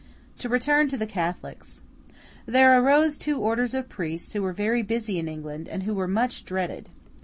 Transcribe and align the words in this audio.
To 0.39 0.49
return 0.49 0.87
to 0.89 0.97
the 0.97 1.05
Catholics. 1.05 1.83
There 2.47 2.81
arose 2.81 3.19
two 3.19 3.37
orders 3.37 3.75
of 3.75 3.87
priests, 3.87 4.33
who 4.33 4.41
were 4.41 4.51
very 4.51 4.81
busy 4.81 5.19
in 5.19 5.27
England, 5.27 5.69
and 5.69 5.83
who 5.83 5.93
were 5.93 6.07
much 6.07 6.43
dreaded. 6.43 6.89